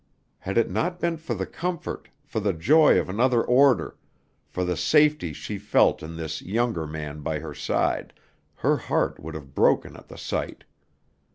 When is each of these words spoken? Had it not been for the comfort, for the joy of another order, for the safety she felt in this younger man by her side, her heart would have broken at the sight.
Had 0.39 0.57
it 0.57 0.67
not 0.67 0.99
been 0.99 1.15
for 1.17 1.35
the 1.35 1.45
comfort, 1.45 2.09
for 2.23 2.39
the 2.39 2.53
joy 2.53 2.97
of 2.99 3.07
another 3.07 3.43
order, 3.43 3.97
for 4.47 4.65
the 4.65 4.75
safety 4.75 5.31
she 5.31 5.59
felt 5.59 6.01
in 6.01 6.15
this 6.15 6.41
younger 6.41 6.87
man 6.87 7.19
by 7.21 7.37
her 7.37 7.53
side, 7.53 8.11
her 8.55 8.77
heart 8.77 9.19
would 9.19 9.35
have 9.35 9.53
broken 9.53 9.95
at 9.95 10.07
the 10.07 10.17
sight. 10.17 10.63